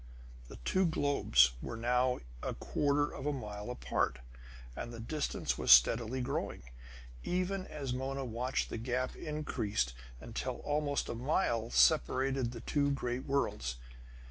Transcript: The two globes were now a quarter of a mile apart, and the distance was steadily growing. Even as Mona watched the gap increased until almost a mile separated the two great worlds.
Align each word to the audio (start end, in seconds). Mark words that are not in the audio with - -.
The 0.47 0.55
two 0.55 0.87
globes 0.87 1.51
were 1.61 1.77
now 1.77 2.21
a 2.41 2.55
quarter 2.55 3.13
of 3.13 3.27
a 3.27 3.31
mile 3.31 3.69
apart, 3.69 4.17
and 4.75 4.91
the 4.91 4.99
distance 4.99 5.59
was 5.59 5.71
steadily 5.71 6.21
growing. 6.21 6.63
Even 7.23 7.67
as 7.67 7.93
Mona 7.93 8.25
watched 8.25 8.71
the 8.71 8.79
gap 8.79 9.15
increased 9.15 9.93
until 10.19 10.55
almost 10.61 11.07
a 11.07 11.13
mile 11.13 11.69
separated 11.69 12.51
the 12.51 12.61
two 12.61 12.89
great 12.89 13.25
worlds. 13.25 13.75